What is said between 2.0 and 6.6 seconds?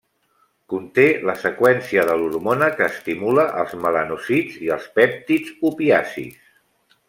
de l'hormona que estimula els melanòcits i els pèptids opiacis.